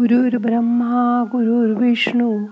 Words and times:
ब्रह्मा 0.00 1.24
गुरुर्विष्णू 1.32 2.44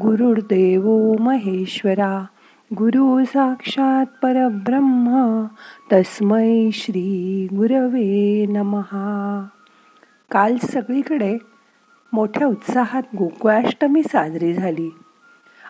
गुरुर्देव 0.00 1.14
महेश्वरा 1.20 2.26
गुरु 2.74 3.24
साक्षात 3.24 4.06
परब्रह्म 4.22 5.44
तस्मै 5.92 6.70
श्री 6.72 7.48
गुरवे 7.52 8.46
नमहा 8.46 9.46
काल 10.30 10.56
सगळीकडे 10.56 11.38
मोठ्या 12.12 12.46
उत्साहात 12.46 13.02
गोकुळाष्टमी 13.18 14.02
साजरी 14.02 14.54
झाली. 14.54 14.94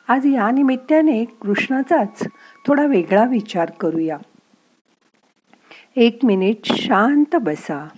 आज 0.08 0.26
या 0.26 0.50
निमित्ताने 0.50 1.24
कृष्णाचाच 1.24 2.22
थोडा 2.66 2.86
वेगळा 2.86 3.24
विचार 3.24 3.70
करूया. 3.80 4.18
एक 5.96 6.18
मिनिट 6.24 6.56
शांत 6.64 7.36
बसा. 7.36 7.88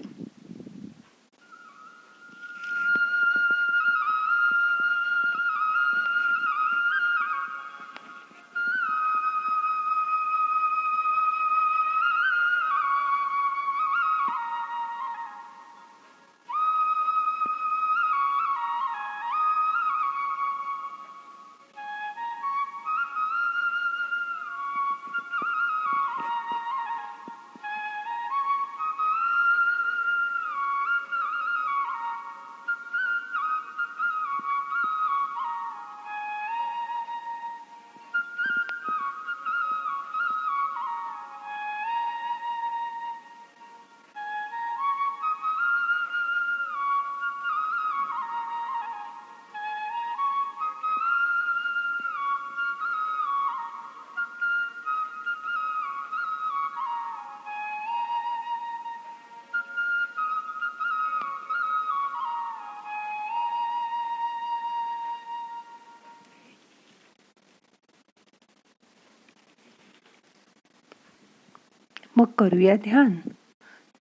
मग 72.17 72.25
करूया 72.25 72.77
ध्यान. 72.77 73.15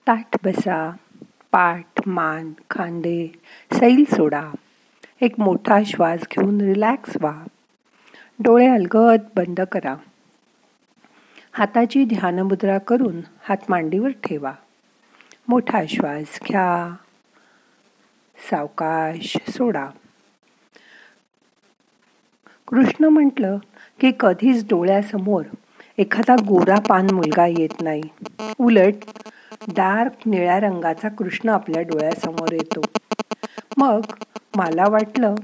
ताट 0.07 0.37
बसा 0.45 0.97
पाठ 1.53 2.09
मान 2.09 2.53
खांदे 2.71 3.29
सैल 3.73 4.05
सोडा. 4.05 4.51
एक 5.21 5.41
मोठा 5.41 5.79
श्वास 5.87 6.21
घेऊन 6.21 6.61
रिलॅक्स 6.61 7.17
व्हा. 7.21 7.45
डोळे 8.39 8.67
अलगद 8.67 9.21
बंद 9.37 9.61
करा. 9.61 9.97
हाताची 11.53 12.05
ध्यानमुद्रा 12.05 12.79
करून 12.79 13.21
हात 13.43 13.57
मांडीवर 13.69 14.11
ठेवा. 14.11 14.53
मोठा 15.49 15.83
श्वास 15.89 16.39
घ्या. 16.49 16.97
सावकाश 18.51 19.39
सोडा. 19.49 19.87
कृष्ण 22.69 23.05
म्हटलं 23.05 23.59
की 24.01 24.13
कधीच 24.21 24.65
डोळ्यासमोर 24.65 25.45
एखादा 26.01 26.37
गोरा 26.37 26.79
पान 26.79 27.07
मुलगा 27.11 27.47
येत 27.47 27.83
नाही. 27.83 28.03
उलट 28.61 28.95
डार्क 29.69 30.13
निळ्या 30.27 30.61
रंगाचा 30.61 31.09
कृष्ण 31.09 31.49
आपल्या 31.49 31.83
डोळ्यासमोर 31.83 32.53
येतो. 32.53 32.81
मग 33.77 34.01
मला 34.57 34.85
वाटलं 34.89 35.35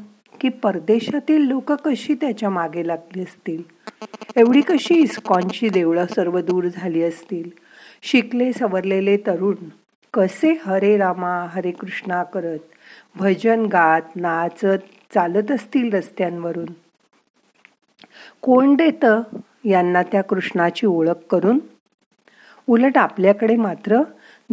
की 0.41 0.49
परदेशातील 0.49 1.41
लोक 1.41 1.73
कशी 1.73 2.15
त्याच्यामागे 2.15 2.87
लागली 2.87 3.23
असतील? 3.23 3.63
एवढी 4.37 4.61
कशी 4.61 4.95
इस्कॉनची 4.95 5.69
देवळं 5.69 6.07
सर्व 6.07 6.41
दूर 6.41 6.65
झाली 6.65 7.03
असतील? 7.03 7.51
शिकले 8.03 8.53
सवरलेले 8.53 9.17
तरुण 9.17 9.55
कसे 10.15 10.61
हरे 10.67 10.97
रामा 10.97 11.47
हरे 11.51 11.71
कृष्णा 11.71 12.23
करत 12.23 12.59
भजन 13.17 13.67
गात 13.67 14.17
नाचत 14.17 15.15
चालत 15.15 15.51
असतील 15.51 15.93
रस्त्यांवरून? 15.93 16.69
कोण 18.41 18.75
देतं 18.75 19.23
यांना 19.67 20.03
त्या 20.03 20.23
कृष्णाची 20.23 20.87
ओळख 20.87 21.23
करून 21.31 21.59
उलट 22.69 22.99
आपल्याकडे 22.99 23.57
मात्र 23.57 24.01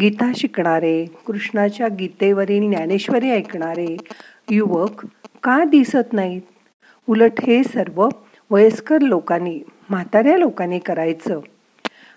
गीता 0.02 0.32
शिकणारे 0.36 1.06
कृष्णाच्या 1.28 1.88
गीतेवरील 1.88 2.70
ज्ञानेश्वरी 2.70 3.30
ऐकणारे 3.30 3.98
युवक 4.50 5.06
का 5.44 5.64
दिसत 5.64 6.14
नाहीत? 6.14 6.42
उलट 7.10 7.32
हे 7.48 7.64
सर्व 7.64 8.08
वयस्कर 8.50 8.98
लोकांनी 9.00 9.60
म्हाताऱ्या 9.90 10.38
लोकांनी 10.38 10.80
करायचं 10.80 11.40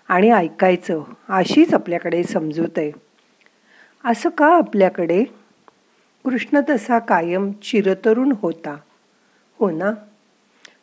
आणि 0.07 0.31
ऐकायचं 0.31 1.03
अशीच 1.29 1.73
आपल्याकडे 1.73 2.23
समजूत 2.23 2.77
आहे. 2.77 2.91
असं 4.05 4.29
का 4.29 4.57
आपल्याकडे? 4.57 5.23
कृष्ण 6.25 6.59
तसा 6.69 6.99
कायम 6.99 7.51
चिरतरुण 7.51 8.31
होता. 8.41 8.77
हो 9.59 9.71
ना? 9.71 9.91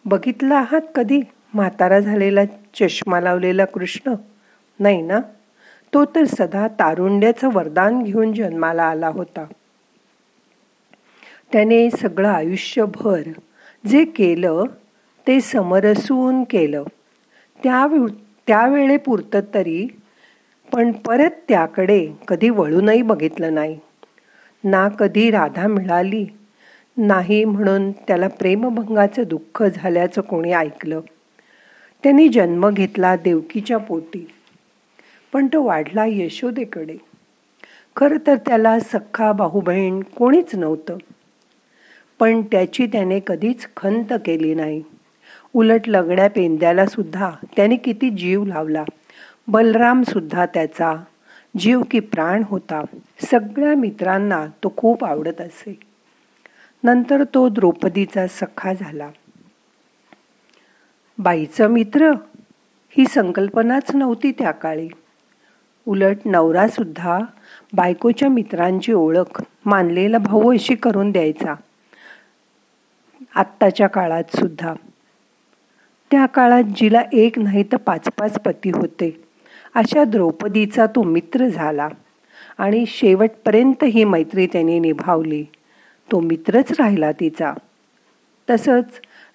बघितला 0.05 0.57
आहात 0.57 0.81
कधी? 0.95 1.21
म्हातारा 1.55 2.01
झालेला 2.01 2.45
चष्मा 2.75 3.21
लावलेला 3.21 3.65
कृष्ण. 3.65 4.15
नाही 4.81 5.03
ना? 5.03 5.19
तो 5.95 6.05
तर 6.05 6.25
सदा 6.25 6.69
तारुंड्याचं 6.69 7.49
वरदान 7.53 8.03
घेऊन 8.03 8.33
जन्माला 8.33 8.83
आला 8.83 9.09
होता. 9.09 9.45
त्याने 11.53 11.91
सगळं 11.91 12.29
आयुष्यभर 12.29 13.23
जे 13.87 14.05
केलं 14.05 14.65
ते 15.27 15.41
समरसून 15.41 16.45
केलं. 16.45 16.83
त्या 17.63 17.87
त्यावेळेपुरतं 18.47 19.41
तरी 19.55 19.87
पण 20.73 20.93
परत 20.93 21.31
त्याकडे 21.49 22.09
कधी 22.29 22.51
वळूनही 22.51 23.03
बघितलं 23.03 23.55
नाही. 23.55 23.79
ना 24.65 24.89
कधी 24.89 25.31
राधा 25.31 25.67
मिळाली 25.67 26.27
नाही 26.97 27.45
म्हणून 27.45 27.93
त्याला 27.93 28.29
प्रेमभंगाचं 28.29 29.23
दुःख 29.27 29.63
झाल्याचं 29.63 30.21
कोणी 30.21 30.53
ऐकलं. 30.53 31.01
त्यांनी 32.05 32.29
जन्म 32.29 32.71
घेतला 32.71 33.17
देवकीच्या 33.17 33.79
पोटी. 33.79 34.29
पण 35.33 35.47
तो 35.47 35.63
वाढला 35.63 36.05
यशोदेकडे. 36.07 36.97
खरं 37.97 38.27
तर 38.27 38.35
त्याला 38.35 38.81
सख्खा 38.81 39.33
बाहुबहीण 39.33 40.01
कोणीच 40.01 40.55
नव्हतं. 40.55 40.97
पण 42.19 42.43
त्याची 42.43 42.87
त्याने 42.87 43.21
कधीच 43.27 43.69
खंत 43.77 44.13
केली 44.13 44.55
नाही. 44.55 44.83
उलट 45.55 45.81
लगड्या 45.87 46.31
पेंद्याला 46.31 46.87
सुद्धा 46.87 47.31
त्याने 47.57 47.77
किती 47.77 48.11
जीव 48.11 48.45
लावला. 48.45 48.85
बलराम 49.49 50.03
सुद्धा 50.03 50.47
त्याचा 50.47 50.95
जीव 51.59 51.83
की 51.91 52.01
प्राण 52.01 52.43
होता. 52.47 52.85
सगळ्या 53.31 53.75
मित्रांना 53.75 54.47
तो 54.47 54.73
खूप 54.77 55.05
आवडत 55.05 55.41
असे. 55.41 55.81
नंतर 56.85 57.25
तो 57.35 57.49
द्रौपदीचा 57.49 58.27
सखा 58.27 58.73
झाला. 58.73 59.11
बाईचं 61.19 61.69
मित्र. 61.69 62.13
ही 62.91 63.05
संकल्पनाच 63.07 63.95
नव्हती 63.95 64.33
त्या 64.33 64.51
काळी. 64.51 64.89
उलट 65.87 66.17
नवरासुद्धा 66.25 67.21
बायकोच्या 67.73 68.29
मित्रांची 68.29 68.93
ओळख 68.93 69.43
मानलेला 69.65 70.19
भाऊ 70.19 70.55
अशी 70.55 70.75
करून 70.75 71.11
द्यायचा. 71.11 71.55
आत्ताच्या 73.35 73.87
काळात 73.87 74.37
सुद्धा. 74.37 74.75
त्या 76.11 76.27
काळात 76.27 76.65
जिला 76.77 77.03
एक 77.13 77.39
नाही 77.39 77.63
तर 77.63 77.77
पाच 77.77 78.09
पाच 78.19 78.39
पती 78.39 78.71
होते. 78.71 79.25
अशा 79.75 80.05
द्रौपदीचा 80.05 80.87
तो 80.87 81.03
मित्र 81.03 81.49
झाला. 81.49 81.89
आणि 82.59 82.85
शेवटपर्यंत 82.87 83.85
ही 83.85 84.05
मैत्री 84.05 84.47
त्याने 84.47 84.79
निभावली. 84.79 85.45
तो 86.13 86.21
मित्रच 86.21 86.73
राहिला 86.79 87.13
तिचा. 87.13 87.55
तसंच 88.51 88.85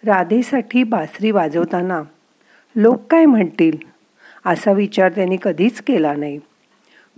राधेसाठी 0.06 0.84
बासरी 0.84 1.32
वाजवताना 1.32 2.04
लोक 2.76 3.02
काय 3.10 3.26
म्हणतील? 3.26 3.78
असा 4.46 4.72
विचार 4.72 5.12
त्यांनी 5.12 5.38
कधीच 5.42 5.82
केला 5.82 6.14
नाही. 6.14 6.40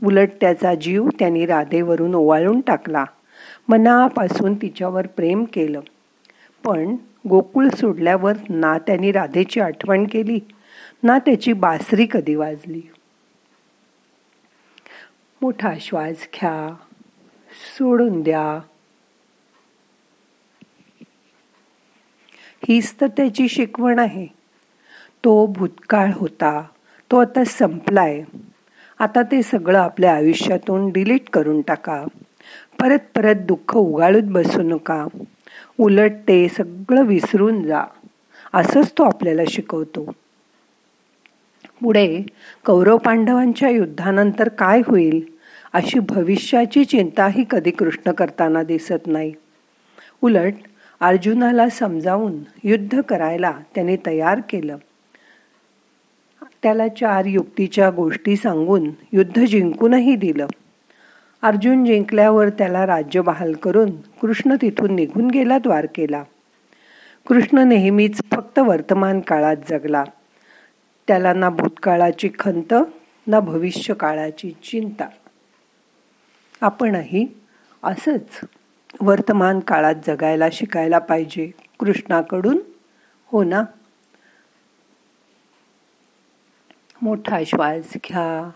उलट 0.04 0.30
त्याचा 0.42 0.76
जीव 0.76 1.10
त्यांनी 1.20 1.46
राधेवरून 1.46 2.16
ओवाळून 2.16 2.62
टाकला. 2.62 3.06
मनापासून 3.68 4.54
तिच्यावर 4.54 5.08
प्रेम 5.08 5.44
केलं. 5.44 5.80
पण 6.64 6.96
गोकुळ 7.30 7.68
सोडल्यावर 7.68 8.34
ना 8.50 8.78
त्यांनी 8.78 9.12
राधेची 9.12 9.60
आठवण 9.60 10.04
केली 10.04 10.40
ना 11.04 11.18
त्याची 11.20 11.54
बासरी 11.54 12.08
कधी 12.12 12.36
वाजली. 12.36 12.82
मोठा 15.42 15.74
श्वास 15.82 16.28
घ्या 16.36 16.74
सोडून 17.78 18.22
द्या. 18.22 18.60
हीच 22.70 22.96
तर 23.02 23.08
त्याची 23.08 23.48
शिकवण 23.48 24.00
आहे. 24.00 24.26
तो 25.24 25.46
भूतकाळ 25.46 26.12
होता 26.16 26.62
तो 27.12 27.18
आता 27.18 27.44
संपलाय. 27.46 28.22
आता 29.00 29.22
ते 29.22 29.44
सगळं 29.44 29.80
आपल्या 29.80 30.16
आयुष्यातून 30.16 30.90
डिलीट 30.90 31.30
करून 31.30 31.62
टाका. 31.62 32.06
परत 32.80 33.00
परत 33.16 33.36
दुःख 33.36 33.78
उगाळून 33.78 34.32
बसू 34.34 34.62
नका. 34.62 35.08
उलट 35.80 36.12
ते 36.28 36.48
सगळं 36.50 37.04
विसरून 37.04 37.64
जा. 37.64 37.84
असंच 38.54 38.92
तो 38.98 39.04
आपल्याला 39.04 39.42
शिकवतो. 39.50 40.12
पुढे 41.82 42.24
कौरव 42.66 42.98
पांडवांच्या 42.98 43.70
युद्धानंतर 43.70 44.48
काय 44.50 44.82
होईल 44.86 45.26
अशी 45.74 46.00
भविष्याची 46.00 46.86
चिंताही 46.86 47.46
कधी 47.50 47.72
कृष्ण 47.72 48.12
करताना 48.12 48.64
दिसत 48.64 49.08
नाही. 49.08 49.34
उलट 50.22 50.54
अर्जुनाला 51.02 51.70
समजावून 51.70 52.34
युद्ध 52.64 53.02
करायला 53.02 53.54
त्याने 53.76 53.96
तयार 54.06 54.42
केलं. 54.50 54.78
त्याला 56.64 56.88
चार 56.88 57.26
युक्तीच्या 57.26 57.90
गोष्टी 57.90 58.36
सांगून 58.36 58.90
युद्ध 59.14 59.46
जिंकूनही 59.46 60.16
दिलं. 60.16 60.48
अर्जुन 61.42 61.86
जिंकल्यावर 61.86 62.50
त्याला 62.50 62.86
राज्य 62.86 63.22
बहाल 63.22 63.54
करून 63.54 64.02
कृष्ण 64.02 64.56
तिथून 64.62 64.96
निघून 64.96 65.28
गेला 65.28 65.58
द्वारकेला. 65.58 66.24
कृष्ण 67.28 67.58
नेहमीच 67.58 68.22
फक्त 68.32 68.60
वर्तमान 68.60 69.20
काळात 69.20 69.58
जगला. 69.70 70.04
त्याला 71.08 71.34
ना 71.34 71.50
भूतकाळाची 71.50 72.30
खंत 72.40 72.74
ना 73.28 73.40
भविष्य 73.40 73.94
काळाची 73.94 74.52
चिंता. 74.52 75.06
आपणही 76.62 77.28
असंच 77.84 78.42
वर्तमान 79.00 79.60
काळात 79.60 79.96
जगायला 80.08 80.46
शिकायला 80.52 81.00
पाहिजे. 81.00 81.52
कृष्णाकडून 81.80 82.60
हो 83.26 83.44
ना? 83.44 83.64
मोठा 87.02 87.40
श्वास 87.46 87.94
घ्या. 87.96 88.50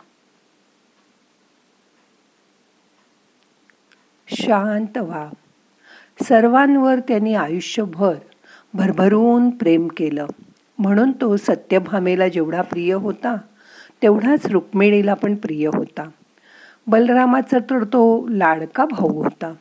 शांत 4.28 4.98
व्हा. 4.98 5.30
सर्वांवर 6.24 7.00
त्यांनी 7.00 7.34
आयुष्यभर 7.34 8.16
भरभरून 8.74 9.50
प्रेम 9.50 9.88
केलं. 9.88 10.26
म्हणून 10.80 11.12
तो 11.12 11.38
सत्यभामेला 11.38 12.28
जेवढा 12.28 12.62
प्रिय 12.62 12.94
होता 12.94 13.36
तेवढाच 14.02 14.46
रुक्मिणीला 14.46 15.14
पण 15.14 15.36
प्रिय 15.36 15.68
होता. 15.68 16.10
बलरामाचा 16.88 17.58
तर 17.60 17.84
तो 17.84 18.28
लाडका 18.28 18.86
भाऊ 18.86 19.24
होता. 19.24 19.54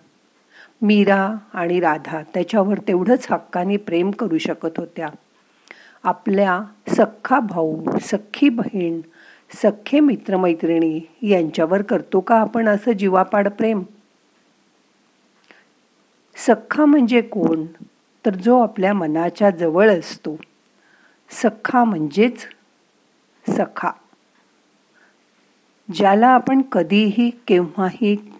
मीरा 0.85 1.35
आणि 1.53 1.81
राधा 1.81 2.23
त्याच्यावर 2.35 2.79
तेवढंच 2.79 3.27
हक्काने 3.31 3.77
प्रेम 3.77 4.11
करू 4.11 4.39
शकत 4.39 4.71
होत्या. 4.77 5.09
आपल्या 6.03 6.61
सख्खा 6.89 7.41
भाऊ 7.41 7.85
सख्खी 8.01 8.49
बहीण 8.49 9.01
सख्खे 9.55 10.01
मित्रमैत्रिणी 10.01 11.01
यांच्यावर 11.23 11.83
करतो 11.83 12.21
का 12.21 12.37
आपण 12.37 12.69
असं 12.69 12.93
जीवापाड 12.93 13.49
प्रेम? 13.49 13.83
सख्खा 16.37 16.85
म्हणजे 16.85 17.21
कोण? 17.21 17.67
तर 18.27 18.35
जो 18.35 18.61
आपल्या 18.61 18.93
मनाच्या 18.93 19.51
जवळ 19.51 19.99
असतो. 19.99 20.37
सख्खा 21.31 21.85
म्हणजेच 21.85 22.47
सखा. 23.49 23.91
ज्याला 25.95 26.27
आपण 26.27 26.63
कधीही 26.63 27.31
केव्हाही 27.49 28.34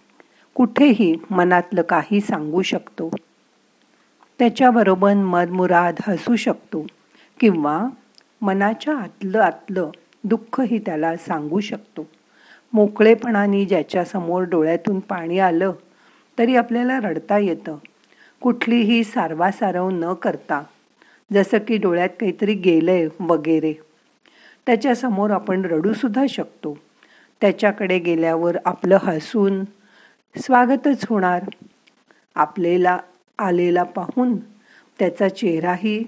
कुठेही 0.55 1.15
मनातलं 1.31 1.81
काही 1.81 2.21
सांगू 2.21 2.61
शकतो. 2.61 3.09
त्याच्याबरोबर 4.39 5.13
मनमुराद 5.13 5.95
हसू 6.07 6.35
शकतो 6.35 6.85
किंवा 7.39 7.87
मनाच्या 8.41 8.97
आतलं 8.97 9.39
आतलं 9.39 9.89
दुःखही 10.23 10.79
त्याला 10.79 11.17
सांगू 11.17 11.59
शकतो. 11.59 12.07
मोकळेपणाने 12.73 13.65
ज्याच्यासमोर 13.65 14.43
डोळ्यातून 14.43 14.99
पाणी 14.99 15.39
आलं 15.39 15.71
तरी 16.39 16.55
आपल्याला 16.55 16.99
रडता 16.99 17.37
येतं. 17.37 17.77
कुठलीही 18.41 19.03
सारवासारव 19.03 19.89
न 19.89 20.13
करता 20.13 20.63
जसं 21.33 21.57
की 21.57 21.77
डोळ्यात 21.77 22.09
काहीतरी 22.19 22.53
गेलंय 22.53 23.07
वगैरे 23.19 23.73
त्याच्यासमोर 24.65 25.31
आपण 25.31 25.65
रडूसुद्धा 25.65 26.25
शकतो. 26.29 26.77
त्याच्याकडे 27.41 27.99
गेल्यावर 27.99 28.57
आपलं 28.65 28.97
हसून 29.01 29.63
स्वागतच 30.41 31.05
होणार. 31.09 31.49
आपल्याला 32.35 32.97
आलेला 33.39 33.83
पाहून 33.83 34.37
त्याचा 34.99 35.29
चेहराही 35.29 36.03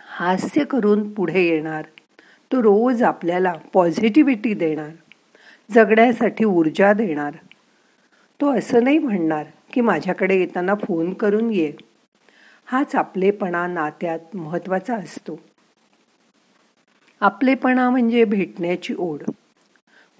हास्य 0.00 0.64
करून 0.64 1.14
पुढे 1.14 1.42
येणार. 1.42 1.84
तो 2.52 2.62
रोज 2.62 3.02
आपल्याला 3.02 3.52
पॉझिटिव्हिटी 3.72 4.54
देणार. 4.54 4.90
जगण्यासाठी 5.70 6.44
ऊर्जा 6.44 6.92
देणार. 6.92 7.34
तो 8.40 8.58
असं 8.58 8.84
नाही 8.84 8.98
म्हणणार 8.98 9.46
की 9.72 9.80
माझ्याकडे 9.80 10.38
येताना 10.38 10.74
फोन 10.74 11.12
करून 11.12 11.50
ये. 11.50 11.72
हाच 12.66 12.94
आपलेपणा 12.94 13.66
नात्यात 13.66 14.36
महत्त्वाचा 14.36 14.94
असतो. 14.94 15.40
आपलेपणा 17.20 17.90
म्हणजे 17.90 18.24
भेटण्याची 18.24 18.94
ओढ. 18.98 19.22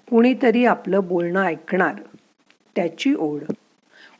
कुणीतरी 0.09 0.65
आपलं 0.65 1.07
बोलणं 1.07 1.43
ऐकणार. 1.43 1.95
त्याची 2.75 3.13
ओढ. 3.13 3.41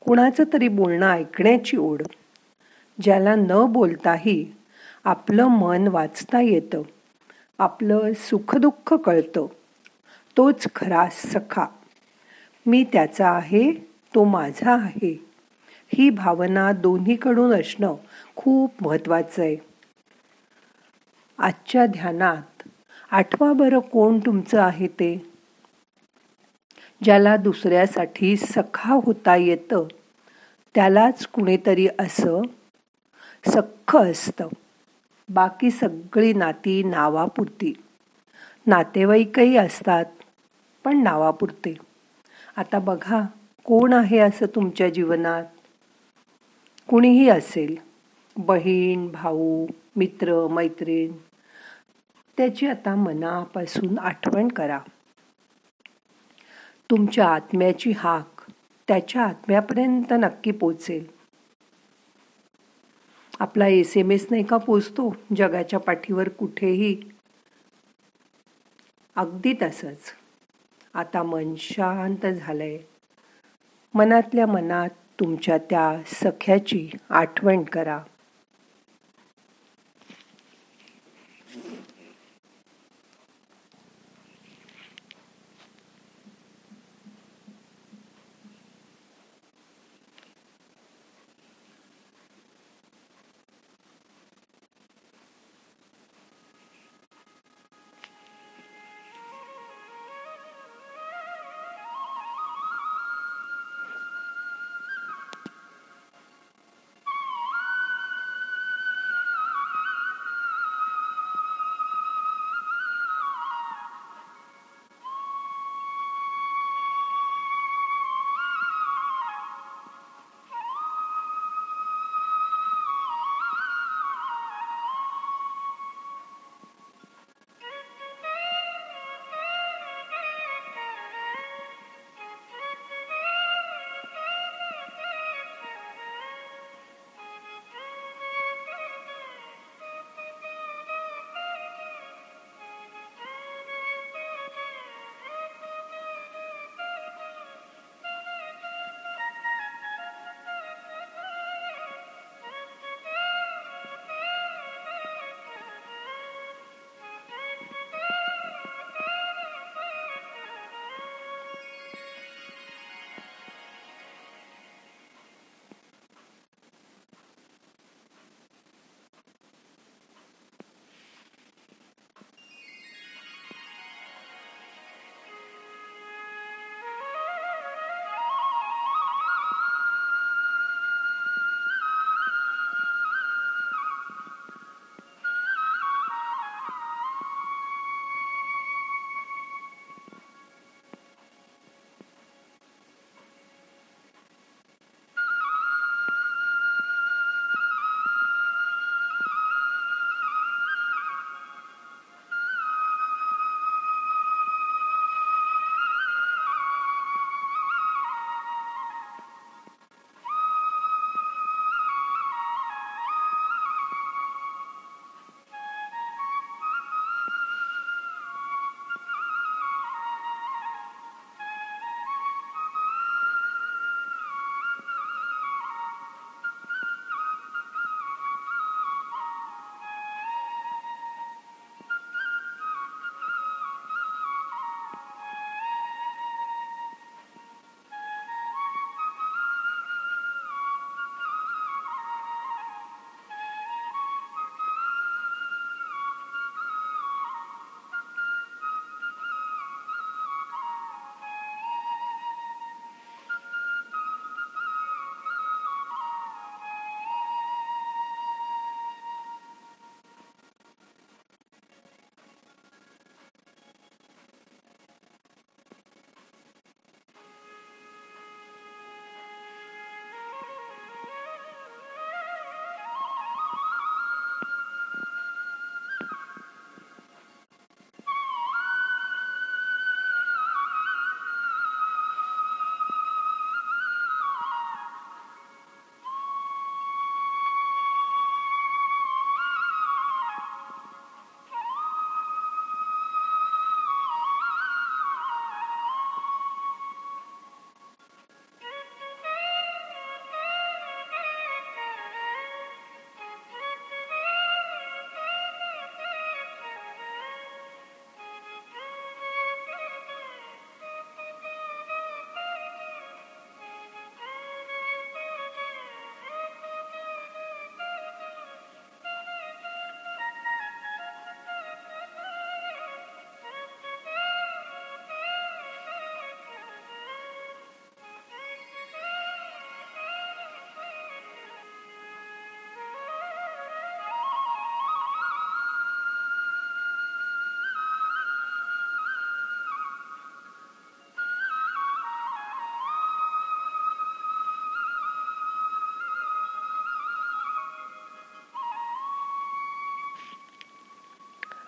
कुणाचं 0.01 0.43
तरी 0.53 0.67
बोलणं 0.67 1.11
ऐकण्याची 1.11 1.77
ओढ. 1.77 2.01
ज्याला 3.01 3.35
न 3.35 3.65
बोलताही 3.69 4.53
आपलं 5.03 5.47
मन 5.47 5.87
वाचता 5.87 6.41
येतं. 6.41 6.81
आपलं 7.59 8.13
सुखदुःख 8.15 8.93
कळतं. 8.93 9.45
तोच 10.37 10.67
खरा 10.75 11.05
सखा. 11.11 11.65
मी 12.65 12.85
त्याचा 12.93 13.31
आहे 13.31 13.71
तो 14.15 14.23
माझा 14.23 14.73
आहे. 14.73 15.25
ही 15.93 16.09
भावना 16.09 16.71
दोन्हीकडून 16.71 17.59
असणं 17.59 17.95
खूप 18.35 18.73
महत्त्वाचं 18.81 19.41
आहे. 19.41 19.57
आजच्या 21.37 21.85
ध्यानात 21.85 22.69
आठवा 23.11 23.53
बरं 23.53 23.79
कोण 23.79 24.19
तुमचं 24.19 24.61
आहे 24.61 24.87
ते? 24.87 25.34
ज्याला 27.03 27.37
दुसऱ्यासाठी 27.37 28.37
सखा 28.37 28.93
होता 28.93 29.35
येतं 29.35 29.87
त्यालाच 30.75 31.27
कुणीतरी 31.27 31.87
असं 31.99 32.41
सख्ख 33.47 33.95
असतं. 33.95 34.47
बाकी 35.29 35.71
सगळी 35.71 36.33
नाती 36.33 36.83
नावापुरती. 36.83 37.73
नातेवाईकही 38.67 39.57
असतात 39.57 40.05
पण 40.83 41.03
नावापुरते. 41.03 41.77
आता 42.57 42.79
बघा 42.79 43.21
कोण 43.63 43.93
आहे 43.93 44.17
असं 44.17 44.45
तुमच्या 44.45 44.89
जीवनात? 44.89 45.43
कुणीही 46.87 47.29
असेल 47.29 47.75
बहीण 48.37 49.07
भाऊ 49.07 49.67
मित्र 49.95 50.47
मैत्रीण 50.47 51.11
त्याची 52.37 52.67
आता 52.67 52.95
मनापासून 52.95 53.99
आठवण 53.99 54.47
करा. 54.47 54.79
तुमच्या 56.91 57.29
आत्म्याची 57.29 57.91
हाक 57.91 58.51
त्याच्या 58.87 59.21
आत्म्यापर्यंत 59.21 60.13
नक्की 60.13 60.51
पोचेल. 60.51 61.05
आपला 63.39 63.67
एस 63.67 63.97
एम 63.97 64.11
एस 64.11 64.27
नाही 64.31 64.43
का 64.43 64.57
पोचतो? 64.57 65.15
जगाच्या 65.37 65.79
पाठीवर 65.79 66.29
कुठेही. 66.29 67.01
अगदी 69.15 69.53
तसंच. 69.61 69.97
आता 70.93 71.23
मन 71.23 71.53
शांत 71.57 72.25
झालंय. 72.25 72.77
मनातल्या 73.93 74.47
मनात 74.47 74.89
तुमच्या 74.89 75.57
त्या 75.57 76.01
सख्याची 76.05 76.89
आठवण 77.09 77.63
करा. 77.63 78.03